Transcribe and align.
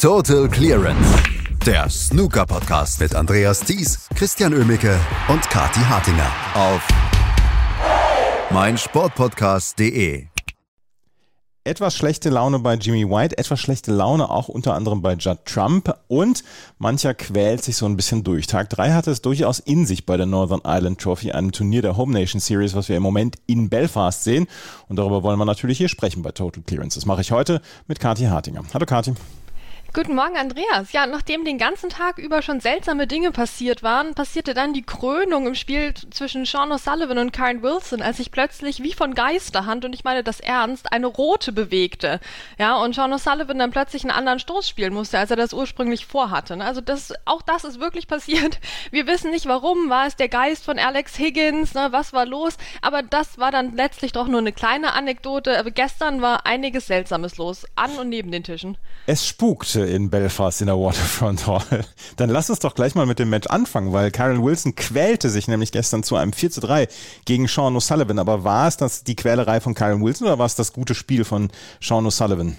Total 0.00 0.48
Clearance. 0.48 1.22
Der 1.66 1.90
Snooker-Podcast 1.90 3.00
mit 3.00 3.14
Andreas 3.14 3.60
Thies, 3.60 4.08
Christian 4.14 4.54
Ömicke 4.54 4.98
und 5.28 5.42
Kati 5.50 5.80
Hartinger 5.80 6.32
auf 6.54 6.88
meinsportpodcast.de. 8.50 10.24
Etwas 11.64 11.94
schlechte 11.94 12.30
Laune 12.30 12.60
bei 12.60 12.76
Jimmy 12.76 13.10
White, 13.10 13.36
etwas 13.36 13.60
schlechte 13.60 13.92
Laune 13.92 14.30
auch 14.30 14.48
unter 14.48 14.72
anderem 14.72 15.02
bei 15.02 15.12
Judd 15.12 15.40
Trump 15.44 15.94
und 16.08 16.44
mancher 16.78 17.12
quält 17.12 17.62
sich 17.62 17.76
so 17.76 17.84
ein 17.84 17.96
bisschen 17.96 18.24
durch. 18.24 18.46
Tag 18.46 18.70
3 18.70 18.92
hatte 18.92 19.10
es 19.10 19.20
durchaus 19.20 19.58
in 19.58 19.84
sich 19.84 20.06
bei 20.06 20.16
der 20.16 20.24
Northern 20.24 20.62
Ireland 20.64 20.98
Trophy, 20.98 21.32
einem 21.32 21.52
Turnier 21.52 21.82
der 21.82 21.98
Home 21.98 22.18
Nation 22.18 22.40
Series, 22.40 22.74
was 22.74 22.88
wir 22.88 22.96
im 22.96 23.02
Moment 23.02 23.36
in 23.46 23.68
Belfast 23.68 24.24
sehen. 24.24 24.46
Und 24.88 24.96
darüber 24.96 25.22
wollen 25.22 25.38
wir 25.38 25.44
natürlich 25.44 25.76
hier 25.76 25.90
sprechen 25.90 26.22
bei 26.22 26.30
Total 26.30 26.62
Clearance. 26.62 26.98
Das 26.98 27.04
mache 27.04 27.20
ich 27.20 27.32
heute 27.32 27.60
mit 27.86 28.00
Kathi 28.00 28.24
Hartinger. 28.24 28.62
Hallo 28.72 28.86
Kathi. 28.86 29.12
Guten 29.92 30.14
Morgen, 30.14 30.36
Andreas. 30.36 30.92
Ja, 30.92 31.08
nachdem 31.08 31.44
den 31.44 31.58
ganzen 31.58 31.90
Tag 31.90 32.18
über 32.18 32.42
schon 32.42 32.60
seltsame 32.60 33.08
Dinge 33.08 33.32
passiert 33.32 33.82
waren, 33.82 34.14
passierte 34.14 34.54
dann 34.54 34.72
die 34.72 34.84
Krönung 34.84 35.48
im 35.48 35.56
Spiel 35.56 35.92
zwischen 36.12 36.44
Sean 36.44 36.70
O'Sullivan 36.70 37.18
und 37.18 37.32
Karen 37.32 37.60
Wilson, 37.64 38.00
als 38.00 38.18
sich 38.18 38.30
plötzlich 38.30 38.84
wie 38.84 38.92
von 38.92 39.14
Geisterhand, 39.14 39.84
und 39.84 39.92
ich 39.92 40.04
meine 40.04 40.22
das 40.22 40.38
ernst, 40.38 40.92
eine 40.92 41.08
rote 41.08 41.50
bewegte. 41.50 42.20
Ja, 42.56 42.76
und 42.76 42.94
Sean 42.94 43.12
O'Sullivan 43.12 43.58
dann 43.58 43.72
plötzlich 43.72 44.04
einen 44.04 44.12
anderen 44.12 44.38
Stoß 44.38 44.68
spielen 44.68 44.94
musste, 44.94 45.18
als 45.18 45.32
er 45.32 45.36
das 45.36 45.52
ursprünglich 45.52 46.06
vorhatte. 46.06 46.56
Ne? 46.56 46.64
Also 46.64 46.80
das, 46.80 47.12
auch 47.24 47.42
das 47.42 47.64
ist 47.64 47.80
wirklich 47.80 48.06
passiert. 48.06 48.60
Wir 48.92 49.08
wissen 49.08 49.32
nicht 49.32 49.46
warum. 49.46 49.90
War 49.90 50.06
es 50.06 50.14
der 50.14 50.28
Geist 50.28 50.64
von 50.64 50.78
Alex 50.78 51.18
Higgins? 51.18 51.74
Ne? 51.74 51.88
Was 51.90 52.12
war 52.12 52.26
los? 52.26 52.58
Aber 52.80 53.02
das 53.02 53.38
war 53.38 53.50
dann 53.50 53.74
letztlich 53.74 54.12
doch 54.12 54.28
nur 54.28 54.38
eine 54.38 54.52
kleine 54.52 54.92
Anekdote. 54.92 55.58
Aber 55.58 55.72
gestern 55.72 56.22
war 56.22 56.46
einiges 56.46 56.86
Seltsames 56.86 57.38
los, 57.38 57.66
an 57.74 57.90
und 57.98 58.08
neben 58.08 58.30
den 58.30 58.44
Tischen. 58.44 58.78
Es 59.06 59.26
spukte 59.26 59.79
in 59.86 60.10
Belfast 60.10 60.60
in 60.60 60.66
der 60.66 60.76
Waterfront 60.76 61.46
Hall. 61.46 61.84
Dann 62.16 62.30
lass 62.30 62.50
uns 62.50 62.58
doch 62.58 62.74
gleich 62.74 62.94
mal 62.94 63.06
mit 63.06 63.18
dem 63.18 63.30
Match 63.30 63.48
anfangen, 63.48 63.92
weil 63.92 64.10
Karen 64.10 64.42
Wilson 64.42 64.74
quälte 64.74 65.30
sich 65.30 65.48
nämlich 65.48 65.72
gestern 65.72 66.02
zu 66.02 66.16
einem 66.16 66.32
4 66.32 66.50
zu 66.50 66.60
3 66.60 66.88
gegen 67.24 67.48
Sean 67.48 67.76
O'Sullivan. 67.76 68.18
Aber 68.20 68.44
war 68.44 68.68
es 68.68 68.76
das 68.76 69.04
die 69.04 69.16
Quälerei 69.16 69.60
von 69.60 69.74
Karen 69.74 70.02
Wilson 70.02 70.26
oder 70.26 70.38
war 70.38 70.46
es 70.46 70.54
das 70.54 70.72
gute 70.72 70.94
Spiel 70.94 71.24
von 71.24 71.50
Sean 71.80 72.06
O'Sullivan? 72.06 72.56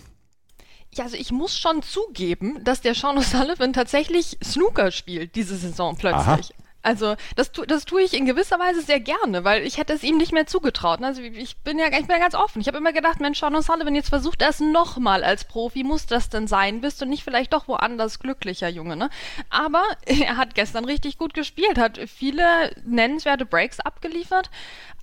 Ja, 0.93 1.05
also 1.05 1.15
ich 1.15 1.31
muss 1.31 1.57
schon 1.57 1.81
zugeben, 1.83 2.63
dass 2.63 2.81
der 2.81 2.95
Sean 2.95 3.17
O'Sullivan 3.17 3.73
tatsächlich 3.73 4.37
Snooker 4.43 4.91
spielt 4.91 5.35
diese 5.35 5.55
Saison 5.55 5.95
plötzlich. 5.95 6.25
Aha. 6.25 6.39
Also 6.83 7.15
das, 7.35 7.51
tu, 7.51 7.63
das 7.65 7.85
tue 7.85 8.01
ich 8.01 8.13
in 8.13 8.25
gewisser 8.25 8.57
Weise 8.59 8.81
sehr 8.81 8.99
gerne, 8.99 9.43
weil 9.43 9.65
ich 9.65 9.77
hätte 9.77 9.93
es 9.93 10.03
ihm 10.03 10.17
nicht 10.17 10.31
mehr 10.31 10.47
zugetraut. 10.47 11.01
Also 11.03 11.21
ich 11.21 11.57
bin 11.57 11.77
ja, 11.77 11.87
ich 11.87 12.07
bin 12.07 12.09
ja 12.09 12.17
ganz 12.17 12.35
offen. 12.35 12.61
Ich 12.61 12.67
habe 12.67 12.77
immer 12.77 12.93
gedacht, 12.93 13.19
Mensch, 13.19 13.39
Sean 13.39 13.55
O'Sullivan, 13.55 13.95
jetzt 13.95 14.09
versucht 14.09 14.41
er 14.41 14.49
es 14.49 14.59
nochmal 14.59 15.23
als 15.23 15.45
Profi. 15.45 15.83
Muss 15.83 16.07
das 16.07 16.29
denn 16.29 16.47
sein? 16.47 16.81
Bist 16.81 17.01
du 17.01 17.05
nicht 17.05 17.23
vielleicht 17.23 17.53
doch 17.53 17.67
woanders 17.67 18.19
glücklicher, 18.19 18.69
Junge, 18.69 18.95
ne? 18.95 19.09
Aber 19.49 19.83
er 20.05 20.37
hat 20.37 20.55
gestern 20.55 20.85
richtig 20.85 21.17
gut 21.17 21.33
gespielt, 21.33 21.77
hat 21.77 21.99
viele 22.07 22.71
nennenswerte 22.83 23.45
Breaks 23.45 23.79
abgeliefert, 23.79 24.49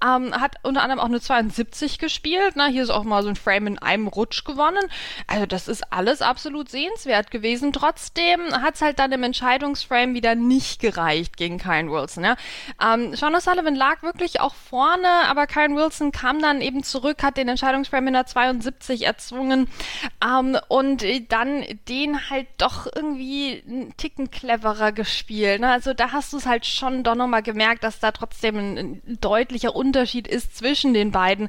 ähm, 0.05 0.33
hat 0.33 0.57
unter 0.63 0.83
anderem 0.83 1.01
auch 1.01 1.07
eine 1.07 1.21
72 1.21 1.99
gespielt. 1.99 2.53
Na, 2.57 2.67
hier 2.67 2.83
ist 2.83 2.91
auch 2.91 3.05
mal 3.05 3.23
so 3.23 3.29
ein 3.29 3.37
Frame 3.37 3.69
in 3.69 3.79
einem 3.79 4.09
Rutsch 4.09 4.45
gewonnen. 4.45 4.85
Also 5.27 5.47
das 5.47 5.69
ist 5.69 5.93
alles 5.93 6.23
absolut 6.23 6.71
sehenswert 6.71 7.31
gewesen. 7.31 7.73
Trotzdem 7.73 8.53
hat 8.63 8.75
es 8.75 8.83
halt 8.83 8.99
dann 8.99 9.13
im 9.13 9.23
Entscheidungsframe 9.23 10.15
wieder 10.15 10.35
nicht 10.35 10.81
gereicht 10.81 11.37
gegen 11.37 11.59
Kyle 11.69 11.91
Wilson. 11.91 12.25
Ja. 12.25 12.37
Ähm, 12.83 13.15
Sean 13.15 13.35
O'Sullivan 13.35 13.75
lag 13.75 14.03
wirklich 14.03 14.41
auch 14.41 14.55
vorne, 14.55 15.09
aber 15.29 15.47
Kyle 15.47 15.75
Wilson 15.75 16.13
kam 16.13 16.41
dann 16.41 16.63
eben 16.63 16.83
zurück, 16.83 17.23
hat 17.23 17.37
den 17.37 17.49
Entscheidungsframe 17.49 18.09
in 18.09 18.13
der 18.15 18.27
72 18.27 19.05
erzwungen 19.05 19.69
ähm, 20.25 20.57
und 20.69 21.05
dann 21.29 21.65
den 21.89 22.31
halt 22.31 22.47
doch 22.57 22.87
irgendwie 22.95 23.63
einen 23.67 23.97
Ticken 23.97 24.31
cleverer 24.31 24.93
gespielt. 24.93 25.61
Ne? 25.61 25.71
Also 25.71 25.93
da 25.93 26.13
hast 26.13 26.33
du 26.33 26.39
es 26.39 26.47
halt 26.47 26.65
schon 26.65 27.03
doch 27.03 27.15
nochmal 27.15 27.43
gemerkt, 27.43 27.85
dass 27.85 28.01
da 28.01 28.13
trotzdem 28.13 28.57
ein, 28.57 28.79
ein 28.79 29.19
deutlicher 29.21 29.77
Unterschied 29.77 30.27
ist 30.27 30.57
zwischen 30.57 30.95
den 30.95 31.11
beiden. 31.11 31.49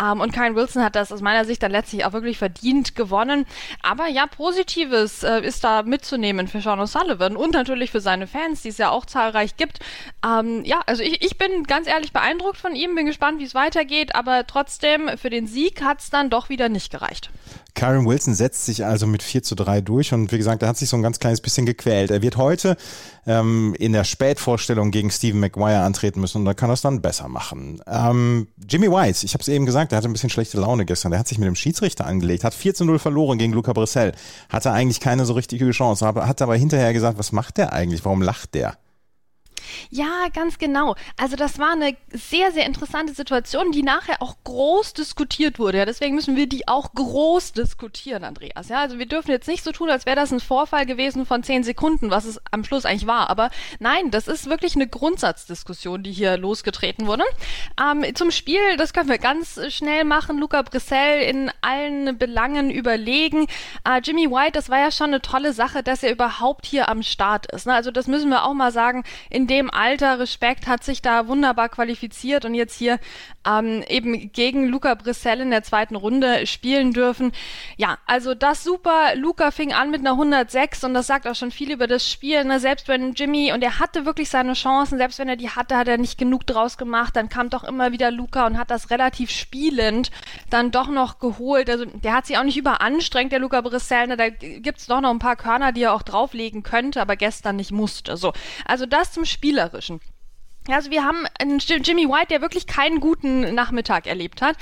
Ähm, 0.00 0.20
und 0.20 0.32
Kyle 0.32 0.56
Wilson 0.56 0.82
hat 0.82 0.96
das 0.96 1.12
aus 1.12 1.20
meiner 1.20 1.44
Sicht 1.44 1.62
dann 1.62 1.70
letztlich 1.70 2.04
auch 2.04 2.12
wirklich 2.12 2.38
verdient 2.38 2.96
gewonnen. 2.96 3.46
Aber 3.82 4.08
ja, 4.08 4.26
Positives 4.26 5.22
äh, 5.22 5.40
ist 5.40 5.62
da 5.62 5.82
mitzunehmen 5.82 6.48
für 6.48 6.60
Sean 6.60 6.80
O'Sullivan 6.80 7.36
und 7.36 7.54
natürlich 7.54 7.90
für 7.92 8.00
seine 8.00 8.26
Fans, 8.26 8.62
die 8.62 8.70
es 8.70 8.78
ja 8.78 8.90
auch 8.90 9.06
zahlreich 9.06 9.56
gibt. 9.60 9.78
Ähm, 10.26 10.64
ja, 10.64 10.80
also 10.86 11.02
ich, 11.02 11.22
ich 11.22 11.38
bin 11.38 11.64
ganz 11.64 11.86
ehrlich 11.86 12.12
beeindruckt 12.12 12.56
von 12.56 12.74
ihm, 12.74 12.96
bin 12.96 13.06
gespannt, 13.06 13.38
wie 13.38 13.44
es 13.44 13.54
weitergeht, 13.54 14.14
aber 14.14 14.46
trotzdem 14.46 15.10
für 15.16 15.30
den 15.30 15.46
Sieg 15.46 15.82
hat 15.82 16.00
es 16.00 16.10
dann 16.10 16.30
doch 16.30 16.48
wieder 16.48 16.68
nicht 16.68 16.90
gereicht. 16.90 17.30
Karen 17.74 18.06
Wilson 18.06 18.34
setzt 18.34 18.66
sich 18.66 18.84
also 18.84 19.06
mit 19.06 19.22
4 19.22 19.42
zu 19.42 19.54
3 19.54 19.80
durch 19.80 20.12
und 20.12 20.32
wie 20.32 20.38
gesagt, 20.38 20.62
er 20.62 20.68
hat 20.68 20.76
sich 20.76 20.88
so 20.88 20.96
ein 20.96 21.02
ganz 21.02 21.18
kleines 21.18 21.40
bisschen 21.40 21.66
gequält. 21.66 22.10
Er 22.10 22.22
wird 22.22 22.36
heute 22.36 22.76
ähm, 23.26 23.74
in 23.78 23.92
der 23.92 24.04
Spätvorstellung 24.04 24.90
gegen 24.90 25.10
Stephen 25.10 25.40
Maguire 25.40 25.82
antreten 25.82 26.20
müssen 26.20 26.38
und 26.38 26.44
da 26.44 26.54
kann 26.54 26.70
er 26.70 26.74
es 26.74 26.80
dann 26.80 27.00
besser 27.00 27.28
machen. 27.28 27.80
Ähm, 27.86 28.48
Jimmy 28.68 28.90
White, 28.90 29.24
ich 29.24 29.34
habe 29.34 29.42
es 29.42 29.48
eben 29.48 29.66
gesagt, 29.66 29.92
der 29.92 29.98
hatte 29.98 30.08
ein 30.08 30.12
bisschen 30.12 30.30
schlechte 30.30 30.58
Laune 30.58 30.84
gestern. 30.84 31.10
Der 31.10 31.20
hat 31.20 31.28
sich 31.28 31.38
mit 31.38 31.46
dem 31.46 31.56
Schiedsrichter 31.56 32.06
angelegt, 32.06 32.44
hat 32.44 32.54
4 32.54 32.74
zu 32.74 32.84
0 32.84 32.98
verloren 32.98 33.38
gegen 33.38 33.52
Luca 33.52 33.72
Brissell, 33.72 34.12
hatte 34.48 34.72
eigentlich 34.72 35.00
keine 35.00 35.24
so 35.24 35.34
richtige 35.34 35.70
Chance, 35.70 36.06
hat 36.06 36.42
aber 36.42 36.56
hinterher 36.56 36.92
gesagt, 36.92 37.18
was 37.18 37.32
macht 37.32 37.58
der 37.58 37.72
eigentlich? 37.72 38.04
Warum 38.04 38.22
lacht 38.22 38.54
der? 38.54 38.76
Ja, 39.90 40.28
ganz 40.32 40.58
genau. 40.58 40.94
Also 41.16 41.36
das 41.36 41.58
war 41.58 41.72
eine 41.72 41.96
sehr, 42.12 42.52
sehr 42.52 42.66
interessante 42.66 43.14
Situation, 43.14 43.72
die 43.72 43.82
nachher 43.82 44.22
auch 44.22 44.36
groß 44.44 44.94
diskutiert 44.94 45.58
wurde. 45.58 45.78
Ja, 45.78 45.84
deswegen 45.84 46.14
müssen 46.14 46.36
wir 46.36 46.46
die 46.46 46.68
auch 46.68 46.92
groß 46.94 47.52
diskutieren, 47.52 48.24
Andreas. 48.24 48.68
Ja, 48.68 48.80
also 48.80 48.98
wir 48.98 49.06
dürfen 49.06 49.30
jetzt 49.30 49.48
nicht 49.48 49.64
so 49.64 49.72
tun, 49.72 49.90
als 49.90 50.06
wäre 50.06 50.16
das 50.16 50.32
ein 50.32 50.40
Vorfall 50.40 50.86
gewesen 50.86 51.26
von 51.26 51.42
zehn 51.42 51.64
Sekunden, 51.64 52.10
was 52.10 52.24
es 52.24 52.40
am 52.50 52.64
Schluss 52.64 52.84
eigentlich 52.84 53.06
war. 53.06 53.30
Aber 53.30 53.50
nein, 53.78 54.10
das 54.10 54.28
ist 54.28 54.48
wirklich 54.48 54.74
eine 54.74 54.88
Grundsatzdiskussion, 54.88 56.02
die 56.02 56.12
hier 56.12 56.36
losgetreten 56.36 57.06
wurde. 57.06 57.24
Ähm, 57.80 58.14
zum 58.14 58.30
Spiel, 58.30 58.76
das 58.76 58.92
können 58.92 59.08
wir 59.08 59.18
ganz 59.18 59.60
schnell 59.68 60.04
machen. 60.04 60.38
Luca 60.38 60.62
Brissell 60.62 61.22
in 61.22 61.50
allen 61.60 62.18
Belangen 62.18 62.70
überlegen. 62.70 63.46
Äh, 63.84 64.00
Jimmy 64.02 64.30
White, 64.30 64.52
das 64.52 64.68
war 64.68 64.78
ja 64.78 64.90
schon 64.90 65.08
eine 65.08 65.20
tolle 65.20 65.52
Sache, 65.52 65.82
dass 65.82 66.02
er 66.02 66.12
überhaupt 66.12 66.66
hier 66.66 66.88
am 66.88 67.02
Start 67.02 67.50
ist. 67.52 67.66
Ne? 67.66 67.74
Also 67.74 67.90
das 67.90 68.06
müssen 68.06 68.30
wir 68.30 68.44
auch 68.44 68.54
mal 68.54 68.72
sagen. 68.72 69.04
In 69.28 69.46
dem 69.50 69.70
Alter, 69.70 70.18
Respekt, 70.18 70.66
hat 70.66 70.84
sich 70.84 71.02
da 71.02 71.26
wunderbar 71.26 71.68
qualifiziert 71.68 72.44
und 72.46 72.54
jetzt 72.54 72.78
hier 72.78 72.98
ähm, 73.46 73.82
eben 73.88 74.32
gegen 74.32 74.68
Luca 74.68 74.94
Brissell 74.94 75.40
in 75.40 75.50
der 75.50 75.62
zweiten 75.62 75.96
Runde 75.96 76.46
spielen 76.46 76.92
dürfen. 76.92 77.32
Ja, 77.76 77.98
also 78.06 78.34
das 78.34 78.62
super. 78.62 79.14
Luca 79.16 79.50
fing 79.50 79.72
an 79.72 79.90
mit 79.90 80.00
einer 80.00 80.12
106 80.12 80.84
und 80.84 80.94
das 80.94 81.06
sagt 81.06 81.26
auch 81.26 81.34
schon 81.34 81.50
viel 81.50 81.70
über 81.72 81.86
das 81.86 82.10
Spiel. 82.10 82.44
Ne? 82.44 82.60
Selbst 82.60 82.88
wenn 82.88 83.14
Jimmy, 83.14 83.52
und 83.52 83.62
er 83.62 83.78
hatte 83.78 84.04
wirklich 84.04 84.30
seine 84.30 84.52
Chancen, 84.52 84.98
selbst 84.98 85.18
wenn 85.18 85.28
er 85.28 85.36
die 85.36 85.50
hatte, 85.50 85.76
hat 85.76 85.88
er 85.88 85.98
nicht 85.98 86.18
genug 86.18 86.46
draus 86.46 86.78
gemacht. 86.78 87.16
Dann 87.16 87.28
kam 87.28 87.50
doch 87.50 87.64
immer 87.64 87.92
wieder 87.92 88.10
Luca 88.10 88.46
und 88.46 88.58
hat 88.58 88.70
das 88.70 88.90
relativ 88.90 89.30
spielend 89.30 90.10
dann 90.50 90.70
doch 90.70 90.88
noch 90.88 91.18
geholt. 91.18 91.70
Also 91.70 91.86
der 91.86 92.12
hat 92.12 92.26
sich 92.26 92.38
auch 92.38 92.44
nicht 92.44 92.56
überanstrengt, 92.56 93.32
der 93.32 93.38
Luca 93.38 93.60
Brissell. 93.62 94.06
Ne? 94.06 94.16
Da 94.16 94.28
gibt's 94.28 94.86
doch 94.86 95.00
noch 95.00 95.10
ein 95.10 95.18
paar 95.18 95.36
Körner, 95.36 95.72
die 95.72 95.82
er 95.82 95.94
auch 95.94 96.02
drauflegen 96.02 96.62
könnte, 96.62 97.00
aber 97.00 97.16
gestern 97.16 97.56
nicht 97.56 97.72
musste. 97.72 98.16
So, 98.16 98.32
also 98.66 98.86
das 98.86 99.12
zum 99.12 99.24
Spielerischen. 99.40 100.00
Also 100.68 100.90
wir 100.90 101.04
haben 101.04 101.26
einen 101.38 101.58
Jimmy 101.58 102.06
White, 102.06 102.28
der 102.28 102.42
wirklich 102.42 102.66
keinen 102.66 103.00
guten 103.00 103.54
Nachmittag 103.54 104.06
erlebt 104.06 104.42
hat 104.42 104.56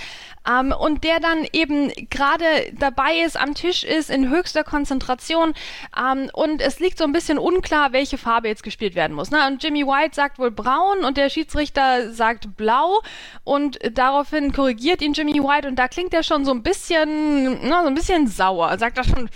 ähm, 0.49 0.73
und 0.73 1.03
der 1.03 1.19
dann 1.19 1.45
eben 1.53 1.93
gerade 2.09 2.45
dabei 2.73 3.19
ist, 3.19 3.37
am 3.39 3.55
Tisch 3.55 3.83
ist, 3.83 4.09
in 4.09 4.31
höchster 4.31 4.63
Konzentration 4.63 5.55
ähm, 5.99 6.31
und 6.33 6.63
es 6.63 6.79
liegt 6.79 6.99
so 6.99 7.05
ein 7.05 7.11
bisschen 7.11 7.37
unklar, 7.37 7.93
welche 7.93 8.17
Farbe 8.17 8.47
jetzt 8.47 8.63
gespielt 8.63 8.95
werden 8.95 9.15
muss. 9.15 9.33
Ne? 9.33 9.45
Und 9.49 9.63
Jimmy 9.63 9.85
White 9.85 10.15
sagt 10.15 10.39
wohl 10.39 10.53
braun 10.53 11.05
und 11.05 11.17
der 11.17 11.31
Schiedsrichter 11.31 12.13
sagt 12.13 12.57
blau 12.57 13.01
und 13.43 13.79
daraufhin 13.93 14.53
korrigiert 14.53 15.03
ihn 15.03 15.15
Jimmy 15.15 15.43
White 15.43 15.67
und 15.67 15.77
da 15.81 15.89
klingt 15.89 16.15
er 16.15 16.23
schon 16.23 16.45
so 16.45 16.53
ein 16.53 16.63
bisschen, 16.63 17.59
na, 17.69 17.83
so 17.83 17.89
ein 17.89 17.95
bisschen 17.95 18.29
sauer, 18.29 18.79
sagt 18.79 18.99
er 18.99 19.05
schon 19.05 19.29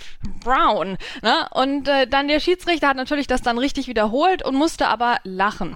brown. 0.43 0.97
Ne? 1.21 1.47
Und 1.51 1.89
äh, 1.89 2.07
dann 2.07 2.29
der 2.29 2.39
Schiedsrichter 2.39 2.87
hat 2.87 2.97
natürlich 2.97 3.27
das 3.27 3.41
dann 3.41 3.57
richtig 3.57 3.89
wiederholt 3.89 4.45
und 4.45 4.55
musste 4.55 4.87
aber 4.87 5.17
lachen. 5.25 5.75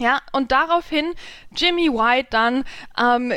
Ja, 0.00 0.22
und 0.32 0.50
daraufhin 0.50 1.12
Jimmy 1.54 1.92
White 1.92 2.28
dann, 2.30 2.64
ähm, 2.98 3.34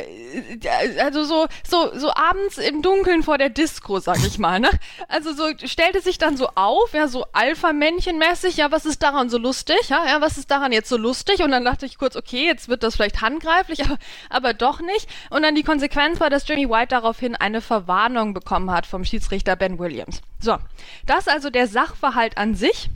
also 0.98 1.24
so, 1.24 1.46
so, 1.62 1.90
so 1.94 2.10
abends 2.14 2.56
im 2.56 2.80
Dunkeln 2.80 3.22
vor 3.22 3.36
der 3.36 3.50
Disco, 3.50 3.98
sag 3.98 4.16
ich 4.24 4.38
mal, 4.38 4.60
ne? 4.60 4.70
Also 5.08 5.34
so 5.34 5.44
stellte 5.66 6.00
sich 6.00 6.16
dann 6.16 6.38
so 6.38 6.48
auf, 6.54 6.94
ja, 6.94 7.06
so 7.06 7.26
Alpha-Männchen-mäßig, 7.34 8.56
ja, 8.56 8.72
was 8.72 8.86
ist 8.86 9.02
daran 9.02 9.28
so 9.28 9.36
lustig, 9.36 9.90
ja, 9.90 10.06
ja, 10.06 10.22
was 10.22 10.38
ist 10.38 10.50
daran 10.50 10.72
jetzt 10.72 10.88
so 10.88 10.96
lustig? 10.96 11.42
Und 11.42 11.50
dann 11.50 11.66
dachte 11.66 11.84
ich 11.84 11.98
kurz, 11.98 12.16
okay, 12.16 12.46
jetzt 12.46 12.70
wird 12.70 12.82
das 12.82 12.96
vielleicht 12.96 13.20
handgreiflich, 13.20 13.84
aber, 13.84 13.98
aber 14.30 14.54
doch 14.54 14.80
nicht. 14.80 15.06
Und 15.28 15.42
dann 15.42 15.54
die 15.54 15.64
Konsequenz 15.64 16.18
war, 16.18 16.30
dass 16.30 16.48
Jimmy 16.48 16.70
White 16.70 16.88
daraufhin 16.88 17.36
eine 17.36 17.60
Verwarnung 17.60 18.32
bekommen 18.32 18.70
hat 18.70 18.86
vom 18.86 19.04
Schiedsrichter 19.04 19.54
Ben 19.54 19.78
Williams. 19.78 20.22
So, 20.40 20.56
das 21.04 21.28
also 21.28 21.50
der 21.50 21.66
Sachverhalt 21.66 22.38
an 22.38 22.54
sich. 22.54 22.88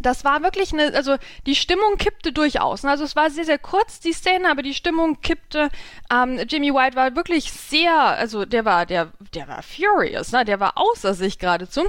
Das 0.00 0.24
war 0.24 0.42
wirklich 0.42 0.72
eine, 0.72 0.94
also 0.94 1.16
die 1.46 1.54
Stimmung 1.54 1.96
kippte 1.98 2.32
durchaus. 2.32 2.84
Also 2.84 3.04
es 3.04 3.16
war 3.16 3.30
sehr, 3.30 3.44
sehr 3.44 3.58
kurz, 3.58 4.00
die 4.00 4.12
Szene, 4.12 4.50
aber 4.50 4.62
die 4.62 4.74
Stimmung 4.74 5.20
kippte. 5.20 5.68
Ähm, 6.12 6.40
Jimmy 6.48 6.72
White 6.72 6.96
war 6.96 7.16
wirklich 7.16 7.52
sehr, 7.52 7.94
also 7.94 8.44
der 8.44 8.64
war, 8.64 8.86
der, 8.86 9.12
der 9.34 9.48
war 9.48 9.62
furious, 9.62 10.32
ne? 10.32 10.44
der 10.44 10.60
war 10.60 10.72
außer 10.76 11.14
sich 11.14 11.38
geradezu. 11.38 11.86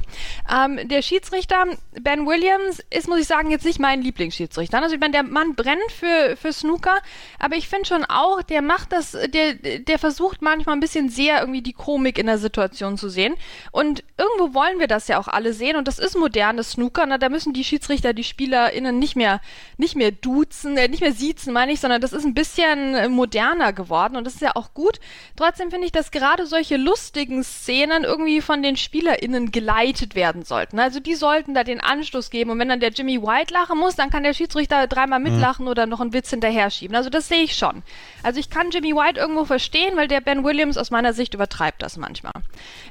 Ähm, 0.53 0.87
der 0.87 1.01
Schiedsrichter, 1.01 1.65
Ben 1.99 2.25
Williams, 2.25 2.83
ist, 2.89 3.07
muss 3.07 3.19
ich 3.19 3.27
sagen, 3.27 3.51
jetzt 3.51 3.65
nicht 3.65 3.79
mein 3.79 4.01
Lieblingsschiedsrichter. 4.01 4.81
Also 4.81 4.95
ich 4.95 5.01
meine, 5.01 5.13
der 5.13 5.23
Mann 5.23 5.55
brennt 5.55 5.91
für, 5.91 6.35
für 6.35 6.53
Snooker, 6.53 6.99
aber 7.39 7.55
ich 7.55 7.67
finde 7.67 7.85
schon 7.85 8.05
auch, 8.05 8.41
der 8.41 8.61
macht 8.61 8.91
das, 8.91 9.11
der, 9.11 9.53
der 9.53 9.99
versucht 9.99 10.41
manchmal 10.41 10.75
ein 10.75 10.79
bisschen 10.79 11.09
sehr 11.09 11.39
irgendwie 11.39 11.61
die 11.61 11.73
Komik 11.73 12.17
in 12.17 12.25
der 12.25 12.37
Situation 12.37 12.97
zu 12.97 13.09
sehen. 13.09 13.35
Und 13.71 14.03
irgendwo 14.17 14.53
wollen 14.53 14.79
wir 14.79 14.87
das 14.87 15.07
ja 15.07 15.19
auch 15.19 15.27
alle 15.27 15.53
sehen 15.53 15.75
und 15.75 15.87
das 15.87 15.99
ist 15.99 16.17
modernes 16.17 16.71
Snooker, 16.71 17.05
ne? 17.05 17.19
da 17.19 17.29
müssen 17.29 17.53
die 17.53 17.63
Schiedsrichter 17.63 17.98
Schiedsrichter 17.99 18.13
die 18.13 18.23
SpielerInnen 18.23 18.97
nicht 18.97 19.15
mehr, 19.15 19.41
nicht 19.77 19.95
mehr 19.95 20.11
duzen, 20.11 20.77
äh, 20.77 20.87
nicht 20.87 21.01
mehr 21.01 21.11
siezen, 21.11 21.53
meine 21.53 21.71
ich, 21.71 21.79
sondern 21.79 22.01
das 22.01 22.13
ist 22.13 22.25
ein 22.25 22.33
bisschen 22.33 22.95
äh, 22.95 23.09
moderner 23.09 23.73
geworden 23.73 24.15
und 24.15 24.25
das 24.25 24.35
ist 24.35 24.41
ja 24.41 24.55
auch 24.55 24.73
gut. 24.73 24.99
Trotzdem 25.35 25.69
finde 25.69 25.85
ich, 25.85 25.91
dass 25.91 26.11
gerade 26.11 26.45
solche 26.45 26.77
lustigen 26.77 27.43
Szenen 27.43 28.03
irgendwie 28.03 28.41
von 28.41 28.63
den 28.63 28.77
SpielerInnen 28.77 29.51
geleitet 29.51 30.15
werden 30.15 30.43
sollten. 30.43 30.79
Also 30.79 30.99
die 30.99 31.15
sollten 31.15 31.53
da 31.53 31.63
den 31.63 31.81
Anstoß 31.81 32.29
geben 32.29 32.51
und 32.51 32.59
wenn 32.59 32.69
dann 32.69 32.79
der 32.79 32.91
Jimmy 32.91 33.21
White 33.21 33.53
lachen 33.53 33.77
muss, 33.77 33.95
dann 33.95 34.09
kann 34.09 34.23
der 34.23 34.33
Schiedsrichter 34.33 34.87
dreimal 34.87 35.19
mhm. 35.19 35.31
mitlachen 35.31 35.65
mhm. 35.65 35.71
oder 35.71 35.85
noch 35.85 35.99
einen 35.99 36.13
Witz 36.13 36.29
hinterher 36.29 36.69
schieben. 36.69 36.95
Also 36.95 37.09
das 37.09 37.27
sehe 37.27 37.43
ich 37.43 37.55
schon. 37.55 37.83
Also 38.23 38.39
ich 38.39 38.49
kann 38.49 38.71
Jimmy 38.71 38.95
White 38.95 39.19
irgendwo 39.19 39.45
verstehen, 39.45 39.97
weil 39.97 40.07
der 40.07 40.21
Ben 40.21 40.43
Williams 40.43 40.77
aus 40.77 40.91
meiner 40.91 41.13
Sicht 41.13 41.33
übertreibt 41.33 41.81
das 41.81 41.97
manchmal. 41.97 42.33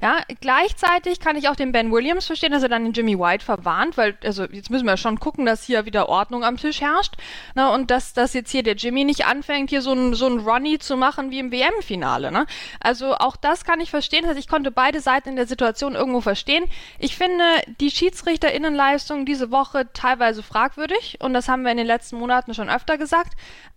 Ja, 0.02 0.19
gleichzeitig 0.40 1.20
kann 1.20 1.37
ich 1.37 1.49
auch 1.49 1.56
den 1.56 1.72
Ben 1.72 1.90
Williams 1.93 2.26
verstehen, 2.26 2.52
dass 2.52 2.62
er 2.62 2.69
dann 2.69 2.84
den 2.84 2.93
Jimmy 2.93 3.19
White 3.19 3.44
verwarnt, 3.44 3.96
weil, 3.96 4.16
also 4.25 4.44
jetzt 4.44 4.70
müssen 4.70 4.87
wir 4.87 4.96
schon 5.00 5.21
gucken, 5.21 5.47
dass 5.47 5.65
hier 5.65 5.87
wieder 5.87 6.09
Ordnung 6.09 6.45
am 6.45 6.56
Tisch 6.56 6.81
herrscht. 6.81 7.15
Ne? 7.55 7.71
Und 7.71 7.91
dass, 7.91 8.12
dass 8.12 8.35
jetzt 8.35 8.50
hier 8.50 8.62
der 8.62 8.75
Jimmy 8.75 9.05
nicht 9.05 9.27
anfängt, 9.27 9.71
hier 9.71 9.83
so 9.83 9.93
ein, 9.93 10.15
so 10.15 10.27
ein 10.27 10.41
Ronny 10.41 10.79
zu 10.79 10.97
machen 10.97 11.31
wie 11.31 11.39
im 11.39 11.53
WM-Finale. 11.53 12.33
Ne? 12.33 12.47
Also 12.81 13.15
auch 13.15 13.37
das 13.37 13.65
kann 13.65 13.81
ich 13.81 13.91
verstehen. 13.91 14.23
Das 14.23 14.31
heißt, 14.31 14.41
ich 14.41 14.49
konnte 14.49 14.71
beide 14.71 15.00
Seiten 15.00 15.31
in 15.31 15.37
der 15.37 15.47
Situation 15.47 15.95
irgendwo 15.95 16.21
verstehen. 16.21 16.65
Ich 16.99 17.17
finde 17.17 17.45
die 17.81 17.91
Schiedsrichterinnenleistung 17.91 19.27
diese 19.27 19.50
Woche 19.50 19.93
teilweise 19.93 20.43
fragwürdig. 20.43 21.19
Und 21.21 21.35
das 21.35 21.49
haben 21.49 21.62
wir 21.62 21.71
in 21.71 21.79
den 21.79 21.87
letzten 21.87 22.17
Monaten 22.17 22.55
schon 22.55 22.69
öfter 22.69 22.99
gesagt. 22.99 23.35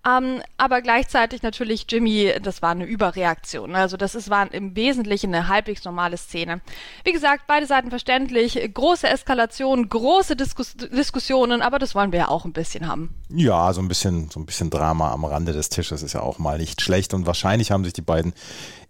Ähm, 0.08 0.42
aber 0.58 0.82
gleichzeitig 0.82 1.44
natürlich 1.44 1.86
Jimmy, 1.88 2.34
das 2.42 2.62
war 2.62 2.72
eine 2.72 2.86
Überreaktion. 2.86 3.76
Also 3.76 3.98
das 3.98 4.16
ist, 4.16 4.30
war 4.30 4.52
im 4.52 4.76
Wesentlichen 4.76 5.34
eine 5.34 5.48
halbwegs 5.48 5.84
normale 5.86 6.18
Szene. 6.18 6.62
Wie 7.04 7.12
gesagt, 7.12 7.44
beide 7.46 7.68
Seiten 7.68 7.92
verständlich. 7.92 8.60
Große 8.74 9.08
Eskalation, 9.08 9.90
große 9.90 10.36
Diskus 10.36 10.76
Diskussionen, 11.12 11.62
aber 11.62 11.78
das 11.78 11.94
wollen 11.94 12.14
wir 12.14 12.20
ja 12.20 12.28
auch 12.30 12.46
ein 12.46 12.54
bisschen 12.54 12.88
haben. 12.88 13.14
Ja, 13.28 13.74
so 13.74 13.82
ein 13.82 13.90
bisschen, 13.90 14.30
so 14.30 14.40
ein 14.40 14.46
bisschen 14.46 14.70
Drama 14.70 15.12
am 15.12 15.26
Rande 15.26 15.52
des 15.52 15.68
Tisches 15.68 16.04
ist 16.04 16.14
ja 16.14 16.22
auch 16.22 16.40
mal 16.40 16.58
nicht 16.58 16.80
schlecht. 16.82 17.14
Und 17.14 17.26
wahrscheinlich 17.26 17.70
haben 17.70 17.84
sich 17.84 17.92
die 17.92 18.02
beiden 18.02 18.32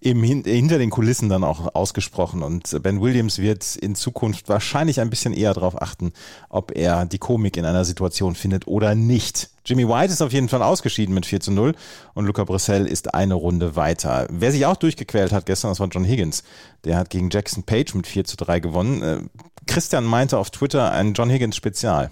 im, 0.01 0.21
hinter 0.21 0.77
den 0.77 0.91
Kulissen 0.91 1.29
dann 1.29 1.43
auch 1.43 1.73
ausgesprochen. 1.73 2.43
Und 2.43 2.77
Ben 2.83 3.01
Williams 3.01 3.39
wird 3.39 3.75
in 3.75 3.95
Zukunft 3.95 4.49
wahrscheinlich 4.49 5.01
ein 5.01 5.09
bisschen 5.09 5.33
eher 5.33 5.55
darauf 5.55 5.81
achten, 5.81 6.13
ob 6.49 6.77
er 6.77 7.07
die 7.07 7.17
Komik 7.17 7.57
in 7.57 7.65
einer 7.65 7.85
Situation 7.85 8.35
findet 8.35 8.67
oder 8.67 8.93
nicht. 8.93 9.49
Jimmy 9.65 9.87
White 9.87 10.13
ist 10.13 10.21
auf 10.21 10.31
jeden 10.31 10.49
Fall 10.49 10.61
ausgeschieden 10.61 11.15
mit 11.15 11.25
4 11.25 11.39
zu 11.39 11.51
0 11.51 11.73
und 12.13 12.25
Luca 12.25 12.43
Brissell 12.43 12.85
ist 12.85 13.15
eine 13.15 13.33
Runde 13.33 13.75
weiter. 13.75 14.27
Wer 14.29 14.51
sich 14.51 14.65
auch 14.67 14.75
durchgequält 14.75 15.31
hat 15.31 15.47
gestern, 15.47 15.71
das 15.71 15.79
war 15.79 15.87
John 15.87 16.03
Higgins. 16.03 16.43
Der 16.83 16.97
hat 16.97 17.09
gegen 17.09 17.29
Jackson 17.31 17.63
Page 17.63 17.93
mit 17.95 18.05
4 18.05 18.25
zu 18.25 18.37
3 18.37 18.59
gewonnen. 18.59 19.29
Christian 19.67 20.03
meinte 20.03 20.37
auf 20.37 20.51
Twitter 20.51 20.91
ein 20.91 21.13
John 21.13 21.29
Higgins 21.29 21.55
Spezial. 21.55 22.11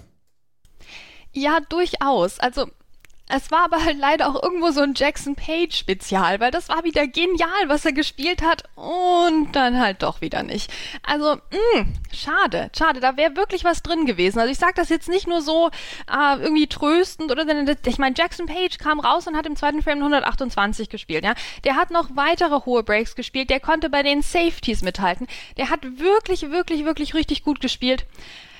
Ja, 1.33 1.59
durchaus. 1.69 2.39
Also 2.39 2.69
es 3.31 3.51
war 3.51 3.65
aber 3.65 3.85
halt 3.85 3.99
leider 3.99 4.27
auch 4.27 4.41
irgendwo 4.41 4.71
so 4.71 4.81
ein 4.81 4.95
Jackson 4.95 5.35
Page 5.35 5.75
Spezial, 5.75 6.39
weil 6.39 6.49
das 6.49 6.67
war 6.67 6.83
wieder 6.83 7.07
genial, 7.07 7.67
was 7.67 7.85
er 7.85 7.93
gespielt 7.93 8.41
hat 8.41 8.63
und 8.75 9.51
dann 9.53 9.79
halt 9.79 10.01
doch 10.01 10.19
wieder 10.21 10.41
nicht. 10.41 10.71
Also, 11.03 11.35
mh, 11.35 11.81
mm, 11.81 11.93
schade, 12.11 12.71
schade, 12.75 12.99
da 12.99 13.17
wäre 13.17 13.35
wirklich 13.35 13.63
was 13.63 13.83
drin 13.83 14.07
gewesen. 14.07 14.39
Also 14.39 14.51
ich 14.51 14.57
sage 14.57 14.73
das 14.75 14.89
jetzt 14.89 15.09
nicht 15.09 15.27
nur 15.27 15.41
so 15.41 15.69
äh, 16.11 16.41
irgendwie 16.41 16.65
tröstend 16.65 17.31
oder 17.31 17.45
ich 17.85 17.97
meine, 17.99 18.15
Jackson 18.17 18.47
Page 18.47 18.79
kam 18.79 18.99
raus 18.99 19.27
und 19.27 19.37
hat 19.37 19.45
im 19.45 19.55
zweiten 19.55 19.83
Frame 19.83 19.99
128 19.99 20.89
gespielt, 20.89 21.23
ja. 21.23 21.35
Der 21.63 21.75
hat 21.75 21.91
noch 21.91 22.09
weitere 22.15 22.65
hohe 22.65 22.81
Breaks 22.81 23.15
gespielt, 23.15 23.51
der 23.51 23.59
konnte 23.59 23.91
bei 23.91 24.01
den 24.01 24.23
Safeties 24.23 24.81
mithalten. 24.81 25.27
Der 25.57 25.69
hat 25.69 25.99
wirklich, 25.99 26.49
wirklich, 26.49 26.83
wirklich 26.83 27.13
richtig 27.13 27.43
gut 27.43 27.61
gespielt. 27.61 28.07